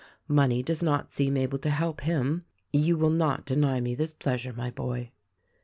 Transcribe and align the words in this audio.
Money 0.27 0.63
docs 0.63 0.81
not 0.81 1.11
seem 1.11 1.37
able 1.37 1.59
to 1.59 1.69
help 1.69 2.01
him. 2.01 2.43
Yon 2.73 2.97
will 2.97 3.11
not 3.11 3.45
deny 3.45 3.79
me 3.79 3.93
this 3.93 4.13
pleasure, 4.13 4.51
my 4.51 4.71
boy. 4.71 5.11